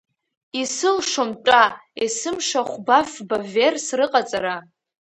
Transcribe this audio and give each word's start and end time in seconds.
Исылшом-тәа 0.61 1.63
есымша 2.01 2.61
хәба-фба 2.69 3.37
верс 3.53 3.87
рыҟаҵара! 3.97 4.55